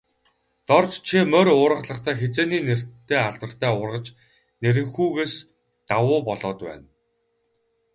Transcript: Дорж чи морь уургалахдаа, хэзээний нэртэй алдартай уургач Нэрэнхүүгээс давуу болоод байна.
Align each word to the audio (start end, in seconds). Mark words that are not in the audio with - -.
Дорж 0.67 0.93
чи 1.07 1.17
морь 1.31 1.51
уургалахдаа, 1.55 2.15
хэзээний 2.21 2.63
нэртэй 2.67 3.19
алдартай 3.29 3.71
уургач 3.75 4.05
Нэрэнхүүгээс 4.61 5.33
давуу 5.87 6.19
болоод 6.27 6.59
байна. 6.67 6.87